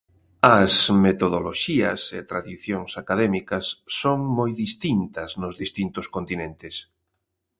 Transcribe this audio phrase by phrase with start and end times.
[0.59, 0.73] As
[1.05, 3.65] metodoloxías e tradicións académicas
[4.01, 6.75] son moi distintas nos distintos continentes.